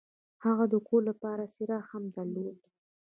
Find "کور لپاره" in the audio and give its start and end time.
0.87-1.51